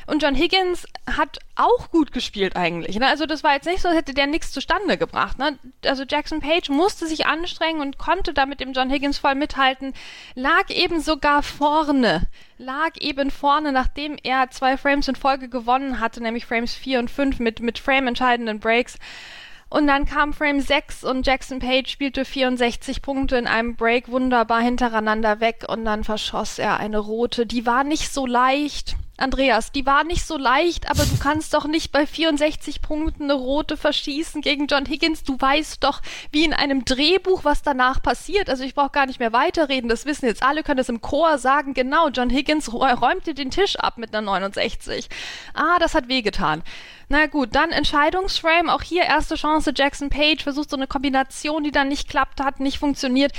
Und 0.09 0.23
John 0.23 0.33
Higgins 0.33 0.87
hat 1.05 1.37
auch 1.55 1.91
gut 1.91 2.11
gespielt 2.11 2.55
eigentlich. 2.55 2.97
Ne? 2.97 3.05
Also 3.05 3.27
das 3.27 3.43
war 3.43 3.53
jetzt 3.53 3.67
nicht 3.67 3.81
so, 3.81 3.89
hätte 3.89 4.15
der 4.15 4.25
nichts 4.25 4.51
zustande 4.51 4.97
gebracht. 4.97 5.37
Ne? 5.37 5.59
Also 5.85 6.03
Jackson 6.03 6.39
Page 6.39 6.69
musste 6.69 7.05
sich 7.05 7.27
anstrengen 7.27 7.79
und 7.79 7.99
konnte 7.99 8.33
da 8.33 8.47
mit 8.47 8.59
dem 8.59 8.73
John 8.73 8.89
Higgins 8.89 9.19
voll 9.19 9.35
mithalten, 9.35 9.93
lag 10.33 10.71
eben 10.71 10.99
sogar 10.99 11.43
vorne, 11.43 12.23
lag 12.57 12.97
eben 12.99 13.29
vorne, 13.29 13.71
nachdem 13.71 14.17
er 14.23 14.49
zwei 14.49 14.77
Frames 14.77 15.07
in 15.07 15.15
Folge 15.15 15.47
gewonnen 15.47 15.99
hatte, 15.99 16.23
nämlich 16.23 16.47
Frames 16.47 16.73
4 16.73 16.97
und 16.97 17.11
5 17.11 17.37
mit, 17.37 17.59
mit 17.59 17.77
Frame-entscheidenden 17.77 18.59
Breaks. 18.59 18.97
Und 19.69 19.85
dann 19.85 20.05
kam 20.05 20.33
Frame 20.33 20.61
6 20.61 21.03
und 21.03 21.27
Jackson 21.27 21.59
Page 21.59 21.87
spielte 21.87 22.25
64 22.25 23.03
Punkte 23.03 23.37
in 23.37 23.45
einem 23.45 23.75
Break 23.75 24.09
wunderbar 24.09 24.61
hintereinander 24.61 25.39
weg 25.39 25.65
und 25.67 25.85
dann 25.85 26.03
verschoss 26.03 26.57
er 26.57 26.79
eine 26.79 26.97
rote. 26.97 27.45
Die 27.45 27.67
war 27.67 27.83
nicht 27.83 28.11
so 28.11 28.25
leicht. 28.25 28.95
Andreas, 29.19 29.71
die 29.71 29.85
war 29.85 30.03
nicht 30.03 30.25
so 30.25 30.37
leicht, 30.37 30.89
aber 30.89 31.03
du 31.05 31.17
kannst 31.19 31.53
doch 31.53 31.65
nicht 31.65 31.91
bei 31.91 32.05
64 32.05 32.81
Punkten 32.81 33.23
eine 33.23 33.33
rote 33.33 33.77
verschießen 33.77 34.41
gegen 34.41 34.67
John 34.67 34.85
Higgins. 34.85 35.23
Du 35.23 35.39
weißt 35.39 35.83
doch, 35.83 36.01
wie 36.31 36.45
in 36.45 36.53
einem 36.53 36.85
Drehbuch, 36.85 37.43
was 37.43 37.61
danach 37.61 38.01
passiert. 38.01 38.49
Also 38.49 38.63
ich 38.63 38.75
brauche 38.75 38.91
gar 38.91 39.05
nicht 39.05 39.19
mehr 39.19 39.33
weiterreden. 39.33 39.89
Das 39.89 40.05
wissen 40.05 40.25
jetzt 40.25 40.43
alle, 40.43 40.63
können 40.63 40.77
das 40.77 40.89
im 40.89 41.01
Chor 41.01 41.37
sagen. 41.37 41.73
Genau, 41.73 42.09
John 42.09 42.29
Higgins 42.29 42.71
räumte 42.73 43.33
den 43.33 43.51
Tisch 43.51 43.75
ab 43.75 43.97
mit 43.97 44.13
einer 44.13 44.21
69. 44.21 45.09
Ah, 45.53 45.79
das 45.79 45.93
hat 45.93 46.07
wehgetan. 46.07 46.63
Na 47.09 47.25
gut, 47.25 47.55
dann 47.55 47.71
Entscheidungsframe. 47.71 48.69
Auch 48.69 48.83
hier 48.83 49.03
erste 49.03 49.35
Chance. 49.35 49.73
Jackson 49.75 50.09
Page 50.09 50.43
versucht 50.43 50.69
so 50.69 50.77
eine 50.77 50.87
Kombination, 50.87 51.63
die 51.63 51.71
dann 51.71 51.87
nicht 51.87 52.07
klappt, 52.09 52.41
hat 52.41 52.59
nicht 52.59 52.79
funktioniert 52.79 53.33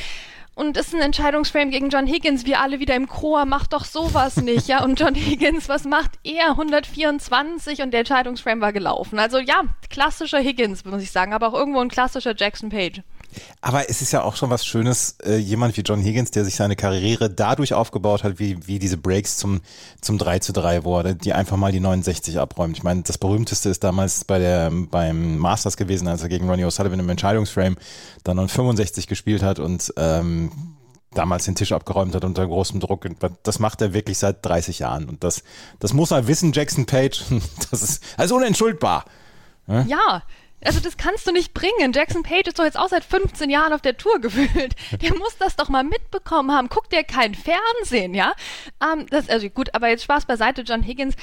und 0.55 0.76
ist 0.76 0.94
ein 0.94 1.00
Entscheidungsframe 1.00 1.70
gegen 1.70 1.88
John 1.88 2.06
Higgins. 2.06 2.44
Wir 2.44 2.61
alle 2.61 2.81
wieder 2.81 2.94
im 2.94 3.08
Chor, 3.08 3.44
macht 3.47 3.73
doch 3.73 3.85
sowas 3.85 4.37
nicht, 4.37 4.69
ja. 4.69 4.82
Und 4.85 4.99
John 4.99 5.14
Higgins, 5.14 5.69
was 5.69 5.85
macht 5.85 6.12
er? 6.25 6.50
124 6.50 7.82
und 7.82 7.93
der 7.93 8.00
Entscheidungsframe 8.00 8.61
war 8.61 8.73
gelaufen. 8.73 9.19
Also 9.19 9.38
ja, 9.38 9.62
klassischer 9.88 10.41
Higgins, 10.41 10.85
muss 10.85 11.02
ich 11.02 11.11
sagen, 11.11 11.32
aber 11.32 11.49
auch 11.49 11.55
irgendwo 11.55 11.81
ein 11.81 11.88
klassischer 11.88 12.35
Jackson 12.37 12.69
Page. 12.69 13.02
Aber 13.61 13.88
es 13.88 14.03
ist 14.03 14.12
ja 14.12 14.23
auch 14.23 14.37
schon 14.37 14.50
was 14.50 14.65
Schönes, 14.65 15.17
äh, 15.25 15.37
jemand 15.37 15.77
wie 15.77 15.82
John 15.82 16.03
Higgins, 16.03 16.31
der 16.31 16.44
sich 16.44 16.56
seine 16.56 16.77
Karriere 16.77 17.31
dadurch 17.31 17.75
aufgebaut 17.75 18.25
hat, 18.25 18.38
wie, 18.38 18.67
wie 18.67 18.79
diese 18.79 18.97
Breaks 18.97 19.37
zum, 19.37 19.61
zum 20.00 20.19
3 20.19 20.38
zu 20.41 20.53
3 20.53 20.85
wurde, 20.85 21.15
die 21.15 21.32
einfach 21.32 21.56
mal 21.56 21.73
die 21.73 21.81
69 21.81 22.38
abräumt. 22.38 22.77
Ich 22.77 22.82
meine, 22.82 23.03
das 23.03 23.19
berühmteste 23.19 23.69
ist 23.69 23.85
damals 23.85 24.25
bei 24.25 24.38
der, 24.38 24.71
beim 24.71 25.38
Masters 25.38 25.76
gewesen, 25.76 26.09
als 26.09 26.23
er 26.23 26.28
gegen 26.28 26.49
Ronnie 26.49 26.64
O'Sullivan 26.64 26.99
im 26.99 27.09
Entscheidungsframe 27.09 27.76
dann 28.25 28.37
noch 28.37 28.49
65 28.49 29.07
gespielt 29.07 29.43
hat 29.43 29.59
und 29.59 29.93
ähm, 29.97 30.50
damals 31.12 31.45
den 31.45 31.55
Tisch 31.55 31.73
abgeräumt 31.73 32.14
hat 32.14 32.25
unter 32.25 32.47
großem 32.47 32.81
Druck. 32.81 33.07
Das 33.43 33.59
macht 33.59 33.83
er 33.83 33.93
wirklich 33.93 34.19
seit 34.19 34.45
30 34.45 34.81
Jahren. 34.81 35.09
Und 35.09 35.25
das, 35.25 35.43
das 35.78 35.93
muss 35.93 36.11
er 36.11 36.26
wissen, 36.28 36.52
Jackson 36.52 36.87
Page. 36.87 37.25
Das 37.71 37.83
ist 37.83 38.02
also 38.16 38.37
unentschuldbar. 38.37 39.05
Ja, 39.87 40.23
also 40.64 40.81
das 40.81 40.97
kannst 40.97 41.26
du 41.26 41.33
nicht 41.33 41.55
bringen. 41.55 41.93
Jackson 41.93 42.23
Page 42.23 42.49
ist 42.49 42.59
doch 42.59 42.64
jetzt 42.64 42.79
auch 42.79 42.88
seit 42.88 43.05
15 43.05 43.49
Jahren 43.49 43.73
auf 43.73 43.81
der 43.81 43.97
Tour 43.97 44.21
gefühlt. 44.21 44.75
Der 45.00 45.17
muss 45.17 45.37
das 45.38 45.57
doch 45.57 45.69
mal 45.69 45.85
mitbekommen 45.85 46.52
haben. 46.52 46.69
Guckt 46.69 46.93
der 46.93 47.05
kein 47.05 47.35
Fernsehen, 47.35 48.14
ja? 48.14 48.33
Ähm, 48.83 49.07
das, 49.11 49.29
also 49.29 49.49
gut, 49.49 49.75
aber 49.75 49.88
jetzt 49.88 50.05
Spaß 50.05 50.26
beiseite, 50.26 50.62
John 50.62 50.83
Higgins. 50.83 51.14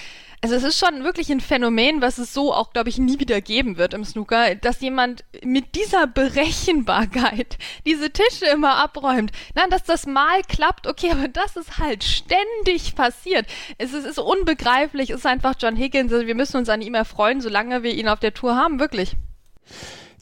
Also 0.41 0.56
es 0.56 0.63
ist 0.63 0.77
schon 0.77 1.03
wirklich 1.03 1.32
ein 1.32 1.41
Phänomen, 1.41 2.01
was 2.01 2.20
es 2.20 2.34
so 2.34 2.53
auch, 2.53 2.72
glaube 2.72 2.89
ich, 2.89 3.00
nie 3.00 3.20
wieder 3.20 3.41
geben 3.41 3.77
wird 3.77 3.94
im 3.94 4.06
Snooker, 4.06 4.56
dass 4.56 4.82
jemand 4.82 5.24
mit 5.44 5.75
dieser 5.75 6.06
Berechenbarkeit 6.06 7.58
diese 7.86 8.12
Tische 8.12 8.46
immer 8.46 8.75
abräumt. 8.75 9.32
Nein, 9.56 9.70
dass 9.70 9.84
das 9.84 10.06
mal 10.06 10.41
klappt, 10.44 10.88
okay, 10.88 11.12
aber 11.12 11.27
das 11.27 11.56
ist 11.56 11.79
halt 11.79 12.03
ständig 12.03 12.96
passiert. 12.96 13.48
Es 13.77 13.94
ist, 13.94 14.06
ist 14.06 14.20
unbegreiflich, 14.20 15.10
es 15.10 15.17
ist 15.17 15.25
einfach 15.25 15.56
John 15.60 15.75
Higgins. 15.75 16.13
Also 16.13 16.27
wir 16.27 16.36
müssen 16.36 16.58
uns 16.58 16.70
an 16.70 16.82
ihm 16.82 16.94
erfreuen, 16.94 17.41
solange 17.41 17.84
wir 17.84 17.94
ihn 17.94 18.08
auf 18.08 18.20
der 18.20 18.34
Tour 18.34 18.56
haben, 18.56 18.79
wirklich. 18.79 19.15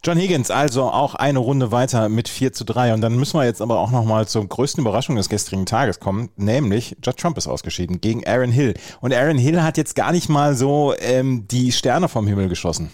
John 0.06 0.20
Higgins 0.20 0.52
also 0.52 0.84
auch 0.84 1.16
eine 1.16 1.40
Runde 1.40 1.72
weiter 1.72 2.10
mit 2.10 2.30
4 2.30 2.54
zu 2.54 2.64
3. 2.64 2.94
Und 2.94 3.02
dann 3.02 3.16
müssen 3.16 3.40
wir 3.40 3.46
jetzt 3.46 3.60
aber 3.60 3.80
auch 3.80 3.90
nochmal 3.90 4.28
zur 4.28 4.48
größten 4.48 4.82
Überraschung 4.82 5.16
des 5.16 5.30
gestrigen 5.30 5.66
Tages 5.66 6.00
kommen, 6.00 6.30
nämlich 6.36 6.96
Judd 7.04 7.18
Trump 7.18 7.38
ist 7.40 7.48
ausgeschieden 7.48 8.02
gegen 8.02 8.26
Aaron 8.28 8.52
Hill. 8.52 8.76
Und 9.02 9.14
Aaron 9.14 9.40
Hill 9.40 9.64
hat 9.64 9.78
jetzt 9.78 9.96
gar 9.96 10.12
nicht 10.12 10.30
mal 10.30 10.54
so 10.56 10.94
ähm, 11.00 11.48
die 11.48 11.72
Sterne 11.72 12.08
vom 12.08 12.28
Himmel 12.28 12.50
geschossen. 12.50 12.92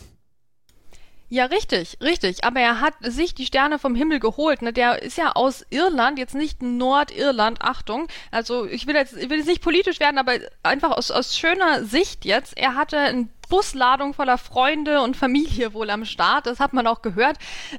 Ja, 1.33 1.45
richtig, 1.45 1.97
richtig. 2.01 2.43
Aber 2.43 2.59
er 2.59 2.81
hat 2.81 2.93
sich 3.01 3.33
die 3.33 3.45
Sterne 3.45 3.79
vom 3.79 3.95
Himmel 3.95 4.19
geholt. 4.19 4.61
Ne? 4.61 4.73
Der 4.73 5.01
ist 5.01 5.17
ja 5.17 5.31
aus 5.31 5.65
Irland, 5.69 6.19
jetzt 6.19 6.35
nicht 6.35 6.61
Nordirland, 6.61 7.61
Achtung. 7.61 8.07
Also 8.31 8.65
ich 8.65 8.85
will 8.85 8.95
jetzt, 8.95 9.15
ich 9.15 9.29
will 9.29 9.37
jetzt 9.37 9.47
nicht 9.47 9.61
politisch 9.61 10.01
werden, 10.01 10.17
aber 10.17 10.33
einfach 10.61 10.91
aus, 10.91 11.09
aus 11.09 11.37
schöner 11.37 11.85
Sicht 11.85 12.25
jetzt. 12.25 12.57
Er 12.57 12.75
hatte 12.75 12.97
ein 12.97 13.29
Busladung 13.51 14.13
voller 14.13 14.37
Freunde 14.37 15.01
und 15.01 15.17
Familie 15.17 15.73
wohl 15.73 15.89
am 15.89 16.05
Start. 16.05 16.45
Das 16.45 16.61
hat 16.61 16.71
man 16.71 16.87
auch 16.87 17.01
gehört. 17.01 17.37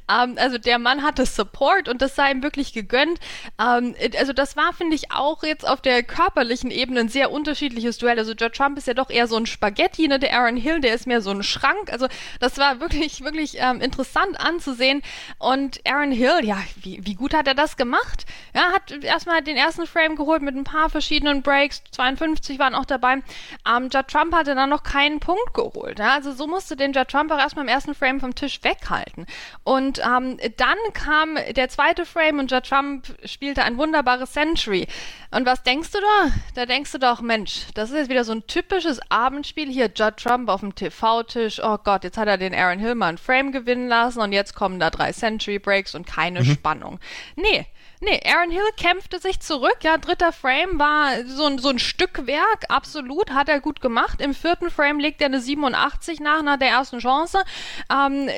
Ähm, 0.08 0.36
also 0.36 0.58
der 0.58 0.78
Mann 0.78 1.02
hatte 1.02 1.24
Support 1.24 1.88
und 1.88 2.02
das 2.02 2.14
sei 2.14 2.30
ihm 2.30 2.42
wirklich 2.42 2.74
gegönnt. 2.74 3.18
Ähm, 3.58 3.96
also 4.18 4.34
das 4.34 4.54
war, 4.54 4.74
finde 4.74 4.94
ich, 4.94 5.10
auch 5.12 5.42
jetzt 5.42 5.66
auf 5.66 5.80
der 5.80 6.02
körperlichen 6.02 6.70
Ebene 6.70 7.00
ein 7.00 7.08
sehr 7.08 7.32
unterschiedliches 7.32 7.96
Duell. 7.96 8.18
Also 8.18 8.32
Joe 8.34 8.52
Trump 8.52 8.76
ist 8.76 8.86
ja 8.86 8.92
doch 8.92 9.08
eher 9.08 9.26
so 9.26 9.36
ein 9.36 9.46
Spaghetti, 9.46 10.08
ne? 10.08 10.18
Der 10.18 10.38
Aaron 10.38 10.58
Hill, 10.58 10.80
der 10.80 10.94
ist 10.94 11.06
mehr 11.06 11.22
so 11.22 11.30
ein 11.30 11.42
Schrank. 11.42 11.90
Also 11.90 12.06
das 12.38 12.58
war 12.58 12.80
wirklich, 12.80 13.24
wirklich 13.24 13.56
ähm, 13.56 13.80
interessant 13.80 14.38
anzusehen. 14.38 15.00
Und 15.38 15.80
Aaron 15.86 16.12
Hill, 16.12 16.40
ja, 16.42 16.58
wie, 16.82 17.00
wie 17.02 17.14
gut 17.14 17.32
hat 17.32 17.48
er 17.48 17.54
das 17.54 17.78
gemacht? 17.78 18.26
Ja, 18.54 18.72
hat 18.72 18.90
erstmal 19.02 19.40
den 19.40 19.56
ersten 19.56 19.86
Frame 19.86 20.16
geholt 20.16 20.42
mit 20.42 20.54
ein 20.54 20.64
paar 20.64 20.90
verschiedenen 20.90 21.40
Breaks. 21.40 21.82
52 21.92 22.58
waren 22.58 22.74
auch 22.74 22.84
dabei. 22.84 23.22
Ähm, 23.66 23.88
Judd 23.90 24.08
Trump 24.08 24.34
hatte 24.34 24.54
dann 24.54 24.68
noch 24.68 24.82
keinen 24.82 25.18
Punkt 25.18 25.54
geholt. 25.54 25.62
Ja? 25.99 26.14
Also 26.14 26.33
so 26.33 26.47
musste 26.47 26.76
den 26.76 26.92
Judd 26.92 27.09
Trump 27.09 27.31
auch 27.31 27.38
erstmal 27.38 27.64
im 27.64 27.69
ersten 27.69 27.95
Frame 27.95 28.21
vom 28.21 28.35
Tisch 28.35 28.61
weghalten. 28.62 29.26
Und 29.64 30.00
ähm, 30.00 30.38
dann 30.57 30.76
kam 30.95 31.37
der 31.54 31.69
zweite 31.69 32.07
Frame 32.07 32.40
und 32.40 32.50
Judd 32.50 32.69
Trump 32.69 33.07
spielte 33.25 33.62
ein 33.62 33.76
wunderbares 33.76 34.33
Century. 34.33 34.87
Und 35.31 35.47
was 35.47 35.62
denkst 35.62 35.90
du 35.92 35.99
da? 35.99 36.33
Da 36.54 36.66
denkst 36.66 36.92
du 36.92 36.99
doch, 36.99 37.21
Mensch, 37.21 37.66
das 37.75 37.90
ist 37.90 37.97
jetzt 37.97 38.11
wieder 38.11 38.25
so 38.25 38.33
ein 38.33 38.47
typisches 38.47 39.00
Abendspiel. 39.11 39.71
Hier 39.71 39.90
Judd 39.95 40.16
Trump 40.16 40.49
auf 40.49 40.61
dem 40.61 40.75
TV-Tisch. 40.75 41.61
Oh 41.62 41.78
Gott, 41.83 42.04
jetzt 42.04 42.19
hat 42.19 42.28
er 42.28 42.38
den 42.38 42.54
Aaron 42.54 42.78
Hill 42.78 42.95
mal 42.95 43.09
ein 43.09 43.19
Frame 43.19 43.52
gewinnen 43.52 43.88
lassen 43.88 44.21
und 44.21 44.33
jetzt 44.33 44.54
kommen 44.54 44.78
da 44.78 44.90
drei 44.90 45.12
Century 45.12 45.59
Breaks 45.59 45.95
und 45.95 46.07
keine 46.07 46.40
mhm. 46.40 46.52
Spannung. 46.52 47.00
Nee, 47.37 47.66
Nee, 48.04 48.21
Aaron 48.26 48.50
Hill 48.50 48.68
kämpfte 48.76 49.21
sich 49.21 49.38
zurück. 49.38 49.76
Ja, 49.82 49.97
dritter 49.97 50.32
Frame 50.32 50.76
war 50.80 51.25
so 51.25 51.44
ein, 51.44 51.59
so 51.59 51.68
ein 51.68 51.78
Stückwerk. 51.78 52.64
Absolut, 52.68 53.30
hat 53.30 53.49
er 53.49 53.61
gut 53.61 53.80
gemacht. 53.80 54.21
Im 54.21 54.35
vierten 54.35 54.71
Frame 54.71 54.99
legt 54.99 55.21
er 55.21 55.26
eine 55.26 55.40
87 55.40 56.18
nach, 56.18 56.42
nach 56.42 56.56
der 56.56 56.71
ersten 56.71 56.99
Chance. 56.99 57.44
Ähm, 57.88 58.28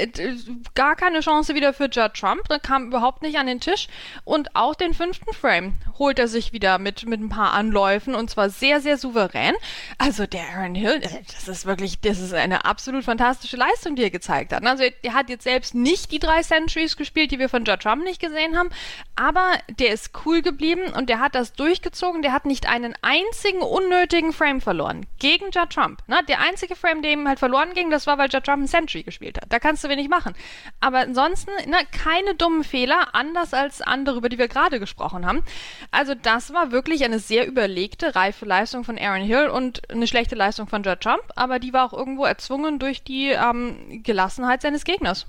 gar 0.74 0.96
keine 0.96 1.20
Chance 1.20 1.54
wieder 1.54 1.72
für 1.72 1.84
Judd 1.84 2.12
Trump. 2.12 2.46
Da 2.50 2.58
kam 2.58 2.88
überhaupt 2.88 3.22
nicht 3.22 3.38
an 3.38 3.46
den 3.46 3.58
Tisch. 3.58 3.88
Und 4.24 4.54
auch 4.54 4.74
den 4.74 4.92
fünften 4.92 5.32
Frame 5.32 5.76
holt 5.98 6.18
er 6.18 6.28
sich 6.28 6.52
wieder 6.52 6.78
mit, 6.78 7.06
mit 7.06 7.22
ein 7.22 7.30
paar 7.30 7.54
Anläufen 7.54 8.14
und 8.14 8.28
zwar 8.28 8.50
sehr, 8.50 8.82
sehr 8.82 8.98
souverän. 8.98 9.54
Also 9.96 10.26
der 10.26 10.46
Aaron 10.54 10.74
Hill, 10.74 11.00
äh, 11.02 11.22
das 11.32 11.48
ist 11.48 11.64
wirklich, 11.64 12.02
das 12.02 12.20
ist 12.20 12.34
eine 12.34 12.66
absolut 12.66 13.04
fantastische 13.04 13.56
Leistung, 13.56 13.96
die 13.96 14.02
er 14.02 14.10
gezeigt 14.10 14.52
hat. 14.52 14.62
Also 14.66 14.84
er 15.00 15.14
hat 15.14 15.30
jetzt 15.30 15.44
selbst 15.44 15.74
nicht 15.74 16.12
die 16.12 16.18
drei 16.18 16.42
Centuries 16.42 16.98
gespielt, 16.98 17.30
die 17.30 17.38
wir 17.38 17.48
von 17.48 17.64
Judd 17.64 17.80
Trump 17.80 18.04
nicht 18.04 18.20
gesehen 18.20 18.58
haben, 18.58 18.68
aber 19.16 19.53
der 19.78 19.92
ist 19.92 20.10
cool 20.24 20.42
geblieben 20.42 20.92
und 20.96 21.08
der 21.08 21.20
hat 21.20 21.34
das 21.34 21.52
durchgezogen. 21.52 22.22
Der 22.22 22.32
hat 22.32 22.46
nicht 22.46 22.68
einen 22.68 22.94
einzigen 23.02 23.62
unnötigen 23.62 24.32
Frame 24.32 24.60
verloren. 24.60 25.06
Gegen 25.18 25.46
Judd 25.50 25.70
Trump. 25.70 26.02
Ne? 26.06 26.18
Der 26.28 26.40
einzige 26.40 26.76
Frame, 26.76 27.02
der 27.02 27.12
ihm 27.12 27.28
halt 27.28 27.38
verloren 27.38 27.72
ging, 27.74 27.90
das 27.90 28.06
war, 28.06 28.18
weil 28.18 28.28
Judd 28.30 28.44
Trump 28.44 28.62
ein 28.62 28.68
Century 28.68 29.02
gespielt 29.02 29.38
hat. 29.40 29.52
Da 29.52 29.58
kannst 29.58 29.84
du 29.84 29.88
wenig 29.88 30.08
machen. 30.08 30.34
Aber 30.80 31.00
ansonsten 31.00 31.50
ne, 31.66 31.78
keine 31.90 32.34
dummen 32.34 32.64
Fehler, 32.64 33.14
anders 33.14 33.54
als 33.54 33.82
andere, 33.82 34.18
über 34.18 34.28
die 34.28 34.38
wir 34.38 34.48
gerade 34.48 34.80
gesprochen 34.80 35.26
haben. 35.26 35.42
Also 35.90 36.14
das 36.14 36.52
war 36.52 36.70
wirklich 36.70 37.04
eine 37.04 37.18
sehr 37.18 37.46
überlegte, 37.46 38.14
reife 38.14 38.44
Leistung 38.44 38.84
von 38.84 38.98
Aaron 38.98 39.22
Hill 39.22 39.48
und 39.48 39.90
eine 39.90 40.06
schlechte 40.06 40.34
Leistung 40.34 40.66
von 40.66 40.82
Judd 40.82 41.00
Trump. 41.00 41.22
Aber 41.36 41.58
die 41.58 41.72
war 41.72 41.84
auch 41.86 41.92
irgendwo 41.92 42.24
erzwungen 42.24 42.78
durch 42.78 43.02
die 43.02 43.30
ähm, 43.30 44.02
Gelassenheit 44.02 44.62
seines 44.62 44.84
Gegners. 44.84 45.26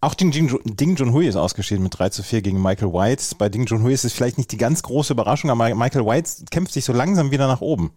Auch 0.00 0.14
Ding, 0.14 0.30
Ding, 0.30 0.58
Ding 0.64 0.96
Junhui 0.96 1.26
ist 1.26 1.36
ausgeschieden 1.36 1.82
mit 1.84 1.98
3 1.98 2.08
zu 2.08 2.22
4 2.22 2.42
gegen 2.42 2.60
Michael 2.60 2.92
White. 2.92 3.36
Bei 3.38 3.48
Ding 3.48 3.66
Junhui 3.66 3.92
ist 3.92 4.04
es 4.04 4.12
vielleicht 4.12 4.38
nicht 4.38 4.52
die 4.52 4.56
ganz 4.56 4.82
große 4.82 5.12
Überraschung, 5.12 5.50
aber 5.50 5.74
Michael 5.74 6.06
White 6.06 6.30
kämpft 6.50 6.72
sich 6.72 6.84
so 6.84 6.92
langsam 6.92 7.30
wieder 7.30 7.46
nach 7.46 7.60
oben. 7.60 7.92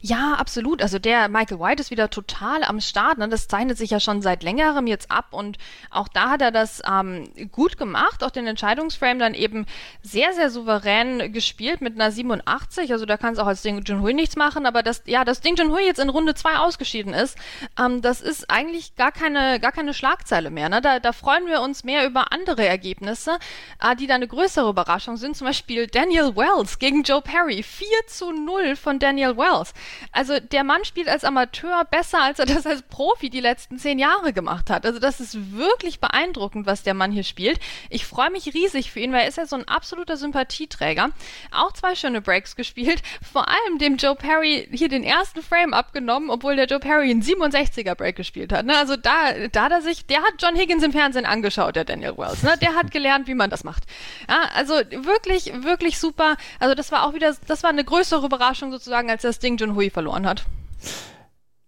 Ja, 0.00 0.34
absolut. 0.34 0.82
Also 0.82 0.98
der 0.98 1.28
Michael 1.28 1.60
White 1.60 1.80
ist 1.80 1.90
wieder 1.90 2.10
total 2.10 2.64
am 2.64 2.80
Start. 2.80 3.18
Ne? 3.18 3.28
Das 3.28 3.48
zeichnet 3.48 3.78
sich 3.78 3.90
ja 3.90 4.00
schon 4.00 4.22
seit 4.22 4.42
längerem 4.42 4.86
jetzt 4.86 5.10
ab 5.10 5.26
und 5.32 5.58
auch 5.90 6.08
da 6.08 6.30
hat 6.30 6.42
er 6.42 6.50
das 6.50 6.82
ähm, 6.88 7.28
gut 7.52 7.78
gemacht, 7.78 8.22
auch 8.22 8.30
den 8.30 8.46
Entscheidungsframe 8.46 9.18
dann 9.18 9.34
eben 9.34 9.66
sehr, 10.02 10.32
sehr 10.32 10.50
souverän 10.50 11.32
gespielt 11.32 11.80
mit 11.80 11.94
einer 11.94 12.10
87. 12.10 12.92
Also 12.92 13.06
da 13.06 13.16
kann 13.16 13.34
es 13.34 13.38
auch 13.38 13.46
als 13.46 13.62
Ding 13.62 13.82
Junhui 13.84 14.14
nichts 14.14 14.36
machen, 14.36 14.66
aber 14.66 14.82
das, 14.82 15.02
ja, 15.06 15.24
das 15.24 15.40
Ding 15.40 15.56
Junhui 15.56 15.84
jetzt 15.84 16.00
in 16.00 16.08
Runde 16.08 16.34
2 16.34 16.58
ausgeschieden 16.58 17.14
ist, 17.14 17.36
ähm, 17.78 18.02
das 18.02 18.20
ist 18.20 18.50
eigentlich 18.50 18.96
gar 18.96 19.12
keine, 19.12 19.60
gar 19.60 19.72
keine 19.72 19.94
Schlagzeile 19.94 20.50
mehr. 20.50 20.68
Ne? 20.68 20.80
Da, 20.80 21.00
da 21.00 21.12
freuen 21.12 21.46
wir 21.46 21.60
uns 21.60 21.84
mehr 21.84 22.06
über 22.06 22.32
andere 22.32 22.66
Ergebnisse, 22.66 23.38
äh, 23.82 23.96
die 23.96 24.06
da 24.06 24.14
eine 24.14 24.28
größere 24.28 24.68
Überraschung 24.68 25.16
sind. 25.16 25.36
Zum 25.36 25.46
Beispiel 25.46 25.86
Daniel 25.86 26.36
Wells 26.36 26.78
gegen 26.78 27.02
Joe 27.02 27.20
Perry. 27.20 27.62
4 27.62 27.86
zu 28.06 28.32
0 28.32 28.76
von 28.76 28.98
Daniel 28.98 29.36
Wells 29.36 29.57
aus. 29.58 29.72
Also 30.12 30.38
der 30.40 30.64
Mann 30.64 30.84
spielt 30.84 31.08
als 31.08 31.24
Amateur 31.24 31.84
besser, 31.84 32.22
als 32.22 32.38
er 32.38 32.46
das 32.46 32.66
als 32.66 32.82
Profi 32.82 33.30
die 33.30 33.40
letzten 33.40 33.78
zehn 33.78 33.98
Jahre 33.98 34.32
gemacht 34.32 34.70
hat. 34.70 34.86
Also 34.86 34.98
das 34.98 35.20
ist 35.20 35.56
wirklich 35.56 36.00
beeindruckend, 36.00 36.66
was 36.66 36.82
der 36.82 36.94
Mann 36.94 37.12
hier 37.12 37.24
spielt. 37.24 37.58
Ich 37.90 38.06
freue 38.06 38.30
mich 38.30 38.54
riesig 38.54 38.90
für 38.90 39.00
ihn, 39.00 39.12
weil 39.12 39.22
er 39.22 39.28
ist 39.28 39.38
ja 39.38 39.46
so 39.46 39.56
ein 39.56 39.66
absoluter 39.68 40.16
Sympathieträger. 40.16 41.10
Auch 41.52 41.72
zwei 41.72 41.94
schöne 41.94 42.20
Breaks 42.20 42.56
gespielt. 42.56 43.02
Vor 43.32 43.48
allem 43.48 43.78
dem 43.78 43.96
Joe 43.96 44.14
Perry 44.14 44.68
hier 44.72 44.88
den 44.88 45.04
ersten 45.04 45.42
Frame 45.42 45.74
abgenommen, 45.74 46.30
obwohl 46.30 46.56
der 46.56 46.66
Joe 46.66 46.80
Perry 46.80 47.10
einen 47.10 47.22
67er 47.22 47.94
Break 47.94 48.16
gespielt 48.16 48.52
hat. 48.52 48.66
Ne? 48.66 48.76
Also 48.76 48.96
da, 48.96 49.48
da 49.50 49.64
hat 49.64 49.72
er 49.72 49.82
sich, 49.82 50.06
der 50.06 50.22
hat 50.22 50.34
John 50.40 50.56
Higgins 50.56 50.82
im 50.82 50.92
Fernsehen 50.92 51.26
angeschaut, 51.26 51.76
der 51.76 51.84
Daniel 51.84 52.16
Wells. 52.16 52.42
Ne? 52.42 52.56
Der 52.60 52.74
hat 52.74 52.90
gelernt, 52.90 53.26
wie 53.28 53.34
man 53.34 53.50
das 53.50 53.64
macht. 53.64 53.84
Ja, 54.28 54.48
also 54.54 54.74
wirklich, 54.74 55.52
wirklich 55.62 55.98
super. 55.98 56.36
Also 56.58 56.74
das 56.74 56.92
war 56.92 57.04
auch 57.04 57.14
wieder, 57.14 57.34
das 57.46 57.62
war 57.62 57.70
eine 57.70 57.84
größere 57.84 58.24
Überraschung 58.26 58.70
sozusagen 58.70 59.10
als 59.10 59.22
das 59.22 59.38
Ding 59.38 59.47
Ding 59.48 59.56
Junhui 59.56 59.88
verloren 59.88 60.26
hat. 60.26 60.44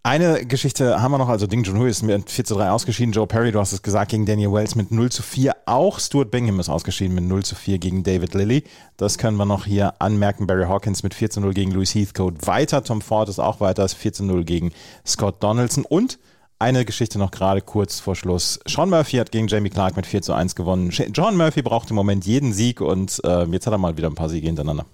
Eine 0.03 0.45
Geschichte 0.45 1.01
haben 1.01 1.11
wir 1.11 1.17
noch, 1.17 1.29
also 1.29 1.47
Ding 1.47 1.63
Junhui 1.63 1.89
ist 1.89 2.03
mit 2.03 2.29
4 2.29 2.45
zu 2.45 2.55
3 2.55 2.69
ausgeschieden, 2.69 3.11
Joe 3.11 3.25
Perry, 3.25 3.51
du 3.51 3.59
hast 3.59 3.71
es 3.71 3.81
gesagt, 3.81 4.11
gegen 4.11 4.27
Daniel 4.27 4.51
Wells 4.53 4.75
mit 4.75 4.91
0 4.91 5.11
zu 5.11 5.23
4. 5.23 5.55
Auch 5.65 5.99
Stuart 5.99 6.29
Bingham 6.29 6.59
ist 6.59 6.69
ausgeschieden 6.69 7.15
mit 7.15 7.23
0 7.23 7.43
zu 7.43 7.55
4 7.55 7.79
gegen 7.79 8.03
David 8.03 8.35
Lilly. 8.35 8.63
Das 8.97 9.17
können 9.17 9.37
wir 9.37 9.45
noch 9.45 9.65
hier 9.65 9.99
anmerken. 9.99 10.45
Barry 10.45 10.65
Hawkins 10.65 11.01
mit 11.01 11.15
4 11.15 11.31
zu 11.31 11.41
0 11.41 11.53
gegen 11.53 11.71
Louis 11.71 11.95
Heathcote 11.95 12.45
weiter. 12.45 12.83
Tom 12.83 13.01
Ford 13.01 13.29
ist 13.29 13.39
auch 13.39 13.59
weiter, 13.61 13.83
ist 13.83 13.95
4 13.95 14.13
zu 14.13 14.23
0 14.25 14.43
gegen 14.43 14.71
Scott 15.05 15.41
Donaldson. 15.41 15.85
Und 15.85 16.19
eine 16.59 16.85
Geschichte 16.85 17.17
noch 17.17 17.31
gerade 17.31 17.61
kurz 17.61 17.99
vor 17.99 18.15
Schluss. 18.15 18.59
Sean 18.67 18.91
Murphy 18.91 19.17
hat 19.17 19.31
gegen 19.31 19.47
Jamie 19.47 19.71
Clark 19.71 19.95
mit 19.95 20.05
4 20.05 20.21
zu 20.21 20.33
1 20.33 20.55
gewonnen. 20.55 20.91
John 20.91 21.35
Murphy 21.35 21.63
braucht 21.63 21.89
im 21.89 21.95
Moment 21.95 22.25
jeden 22.27 22.53
Sieg 22.53 22.79
und 22.79 23.19
äh, 23.23 23.45
jetzt 23.45 23.65
hat 23.65 23.73
er 23.73 23.79
mal 23.79 23.97
wieder 23.97 24.07
ein 24.07 24.15
paar 24.15 24.29
Siege 24.29 24.45
hintereinander. 24.45 24.85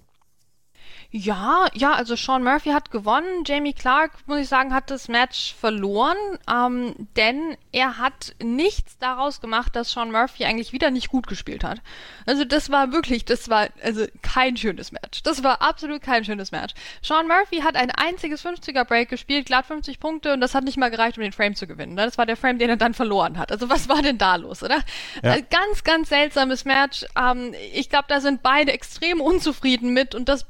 Ja, 1.10 1.68
ja, 1.74 1.94
also 1.94 2.16
Sean 2.18 2.44
Murphy 2.44 2.72
hat 2.72 2.92
gewonnen. 2.92 3.44
Jamie 3.46 3.74
Clark, 3.74 4.12
muss 4.26 4.40
ich 4.40 4.50
sagen, 4.50 4.74
hat 4.74 4.92
das 4.92 5.08
Match 5.08 5.56
verloren, 5.56 6.18
ähm, 6.52 6.96
denn 7.16 7.56
er 7.72 7.98
hat 7.98 8.36
nichts 8.44 8.98
daraus 8.98 9.40
gemacht, 9.40 9.74
dass 9.76 9.92
Sean 9.92 10.12
Murphy 10.12 10.44
eigentlich 10.44 10.74
wieder 10.74 10.92
nicht 10.92 11.08
gut 11.08 11.28
gespielt 11.28 11.64
hat. 11.64 11.80
Also 12.26 12.44
das 12.44 12.70
war 12.72 12.92
wirklich, 12.92 13.24
das 13.24 13.48
war 13.48 13.70
also 13.82 14.06
kein 14.22 14.58
schönes 14.58 14.92
Match. 14.92 15.24
Das 15.24 15.44
war 15.44 15.62
absolut 15.62 16.02
kein 16.02 16.26
schönes 16.26 16.52
Match. 16.52 16.74
Sean 17.02 17.28
Murphy 17.28 17.62
hat 17.62 17.78
ein 17.78 17.90
einziges 17.90 18.46
50er 18.46 18.84
Break 18.84 19.08
gespielt, 19.08 19.46
glatt 19.46 19.66
50 19.66 20.02
Punkte 20.02 20.34
und 20.34 20.42
das 20.42 20.56
hat 20.56 20.66
nicht 20.66 20.78
mal 20.78 20.92
gereicht, 20.92 21.18
um 21.18 21.24
den 21.24 21.32
Frame 21.32 21.56
zu 21.56 21.68
gewinnen. 21.68 21.94
Ne? 21.94 22.04
Das 22.04 22.18
war 22.18 22.26
der 22.26 22.36
Frame, 22.36 22.60
den 22.60 22.70
er 22.70 22.78
dann 22.78 22.94
verloren 22.94 23.38
hat. 23.38 23.54
Also 23.54 23.70
was 23.70 23.88
war 23.88 24.02
denn 24.02 24.18
da 24.18 24.36
los, 24.36 24.62
oder? 24.62 24.84
Ja. 25.24 25.32
Also 25.32 25.46
ganz, 25.50 25.84
ganz 25.86 26.10
seltsames 26.10 26.66
Match. 26.66 27.06
Ähm, 27.18 27.54
ich 27.74 27.90
glaube, 27.90 28.06
da 28.10 28.20
sind 28.20 28.44
beide 28.44 28.74
extrem 28.74 29.22
unzufrieden 29.22 29.94
mit 29.94 30.14
und 30.14 30.28
das 30.28 30.44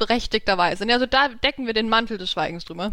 berechtigterweise. 0.48 0.92
Also 0.92 1.06
da 1.06 1.30
decken 1.30 1.66
wir 1.66 1.74
den 1.74 1.90
Mantel 1.90 2.18
des 2.18 2.32
Schweigens 2.32 2.66
drüber. 2.66 2.92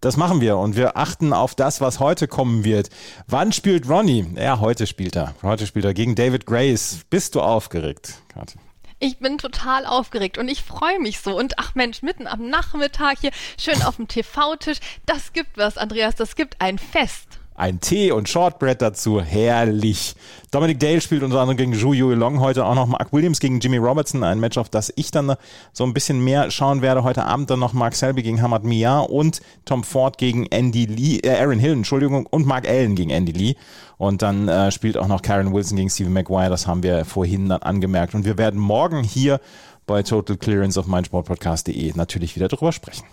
Das 0.00 0.16
machen 0.16 0.40
wir 0.40 0.56
und 0.56 0.76
wir 0.76 0.96
achten 0.96 1.32
auf 1.32 1.54
das, 1.54 1.80
was 1.80 2.00
heute 2.00 2.28
kommen 2.28 2.64
wird. 2.64 2.90
Wann 3.26 3.52
spielt 3.52 3.88
Ronnie? 3.88 4.26
Ja, 4.36 4.60
heute 4.60 4.86
spielt 4.86 5.16
er. 5.16 5.34
Heute 5.42 5.66
spielt 5.66 5.84
er 5.84 5.94
gegen 5.94 6.14
David 6.14 6.46
Grace. 6.46 7.00
Bist 7.10 7.34
du 7.34 7.40
aufgeregt, 7.40 8.14
Kathi? 8.28 8.58
Ich 9.00 9.18
bin 9.18 9.38
total 9.38 9.86
aufgeregt 9.86 10.38
und 10.38 10.48
ich 10.48 10.62
freue 10.62 10.98
mich 10.98 11.20
so. 11.20 11.36
Und 11.36 11.58
ach 11.58 11.74
Mensch, 11.74 12.02
mitten 12.02 12.26
am 12.26 12.48
Nachmittag 12.48 13.18
hier, 13.20 13.32
schön 13.58 13.82
auf 13.82 13.96
dem 13.96 14.08
TV-Tisch. 14.08 14.78
Das 15.04 15.32
gibt 15.32 15.58
was, 15.58 15.76
Andreas, 15.76 16.14
das 16.14 16.36
gibt 16.36 16.60
ein 16.60 16.78
Fest. 16.78 17.40
Ein 17.56 17.78
Tee 17.78 18.10
und 18.10 18.28
Shortbread 18.28 18.82
dazu, 18.82 19.20
herrlich. 19.20 20.16
Dominic 20.50 20.80
Dale 20.80 21.00
spielt 21.00 21.22
unter 21.22 21.38
anderem 21.38 21.56
gegen 21.56 21.72
Zhu 21.72 21.92
Yui 21.92 22.16
Long, 22.16 22.40
heute 22.40 22.64
auch 22.64 22.74
noch 22.74 22.88
Mark 22.88 23.12
Williams 23.12 23.38
gegen 23.38 23.60
Jimmy 23.60 23.76
Robertson, 23.76 24.24
ein 24.24 24.40
Match, 24.40 24.58
auf 24.58 24.68
das 24.68 24.92
ich 24.96 25.12
dann 25.12 25.36
so 25.72 25.84
ein 25.84 25.94
bisschen 25.94 26.24
mehr 26.24 26.50
schauen 26.50 26.82
werde. 26.82 27.04
Heute 27.04 27.24
Abend 27.24 27.50
dann 27.50 27.60
noch 27.60 27.72
Mark 27.72 27.94
Selby 27.94 28.24
gegen 28.24 28.42
Hamad 28.42 28.64
Mia 28.64 28.98
und 28.98 29.40
Tom 29.66 29.84
Ford 29.84 30.18
gegen 30.18 30.46
Andy 30.46 30.86
Lee, 30.86 31.18
äh, 31.18 31.40
Aaron 31.40 31.60
Hill, 31.60 31.74
Entschuldigung, 31.74 32.26
und 32.26 32.44
Mark 32.44 32.68
Allen 32.68 32.96
gegen 32.96 33.10
Andy 33.10 33.30
Lee. 33.30 33.54
Und 33.98 34.22
dann 34.22 34.48
äh, 34.48 34.72
spielt 34.72 34.96
auch 34.96 35.06
noch 35.06 35.22
Karen 35.22 35.52
Wilson 35.54 35.76
gegen 35.76 35.90
Stephen 35.90 36.12
Maguire, 36.12 36.50
das 36.50 36.66
haben 36.66 36.82
wir 36.82 37.04
vorhin 37.04 37.48
dann 37.48 37.62
angemerkt. 37.62 38.16
Und 38.16 38.24
wir 38.24 38.36
werden 38.36 38.58
morgen 38.58 39.04
hier 39.04 39.40
bei 39.86 40.02
Total 40.02 40.36
Clearance 40.36 40.80
auf 40.80 40.88
meinsportpodcast.de 40.88 41.92
natürlich 41.94 42.34
wieder 42.34 42.48
drüber 42.48 42.72
sprechen. 42.72 43.04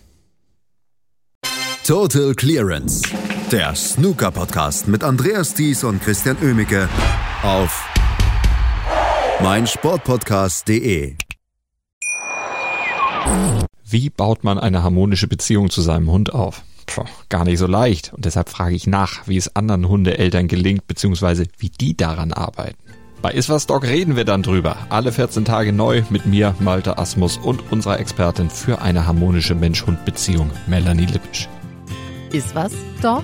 Total 1.86 2.34
Clearance 2.34 3.04
der 3.52 3.76
Snooker-Podcast 3.76 4.88
mit 4.88 5.04
Andreas 5.04 5.54
Thies 5.54 5.84
und 5.84 6.02
Christian 6.02 6.38
Ömicke 6.42 6.88
auf 7.44 7.86
meinsportpodcast.de. 9.44 11.16
Wie 13.84 14.10
baut 14.10 14.46
man 14.46 14.58
eine 14.58 14.84
harmonische 14.84 15.28
Beziehung 15.28 15.70
zu 15.70 15.82
seinem 15.82 16.10
Hund 16.10 16.34
auf? 16.34 16.64
Puh, 16.86 17.04
gar 17.28 17.44
nicht 17.44 17.60
so 17.60 17.68
leicht. 17.68 18.14
Und 18.14 18.24
deshalb 18.24 18.48
frage 18.48 18.74
ich 18.74 18.88
nach, 18.88 19.28
wie 19.28 19.36
es 19.36 19.54
anderen 19.54 19.90
Hundeeltern 19.90 20.48
gelingt, 20.48 20.88
beziehungsweise 20.88 21.46
wie 21.58 21.70
die 21.70 21.98
daran 21.98 22.32
arbeiten. 22.32 22.78
Bei 23.22 23.32
Iswas 23.32 23.68
Dog 23.68 23.84
reden 23.84 24.16
wir 24.16 24.24
dann 24.24 24.44
drüber. 24.44 24.78
Alle 24.90 25.12
14 25.12 25.44
Tage 25.44 25.74
neu 25.74 26.04
mit 26.10 26.26
mir, 26.26 26.56
Malte 26.60 26.98
Asmus 26.98 27.38
und 27.38 27.70
unserer 27.70 28.00
Expertin 28.00 28.50
für 28.50 28.82
eine 28.82 29.06
harmonische 29.08 29.56
Mensch-Hund-Beziehung, 29.56 30.50
Melanie 30.68 31.06
Lippisch. 31.06 31.50
Iswas 32.32 32.72
Dog 33.02 33.24